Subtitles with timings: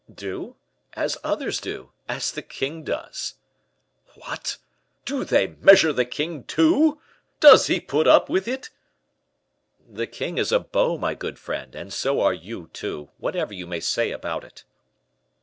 [0.11, 0.55] "Do?
[0.93, 3.35] As others do; as the king does."
[4.15, 4.57] "What!
[5.05, 6.99] do they measure the king, too?
[7.39, 8.71] does he put up with it?"
[9.87, 13.67] "The king is a beau, my good friend, and so are you, too, whatever you
[13.67, 14.63] may say about it."